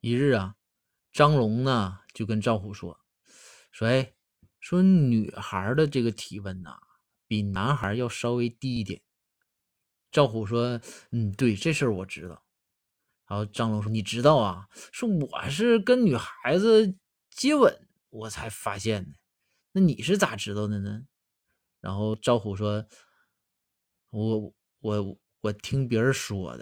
[0.00, 0.56] 一日啊，
[1.12, 2.98] 张龙呢就跟赵虎说
[3.70, 4.14] ：“说哎，
[4.58, 6.78] 说女孩的这个体温呐，
[7.26, 9.02] 比男孩要稍微低一点。”
[10.10, 10.80] 赵虎说
[11.12, 12.42] ：“嗯，对，这事儿我知道。”
[13.28, 14.68] 然后张龙说：“你知道啊？
[14.90, 16.96] 说我是跟女孩子
[17.28, 19.18] 接吻，我才发现的。
[19.72, 21.02] 那你是咋知道的呢？”
[21.78, 22.86] 然后赵虎说
[24.08, 26.58] ：“我我我听别人说的。”